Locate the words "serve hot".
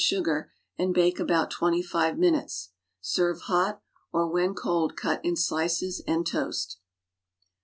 3.01-3.83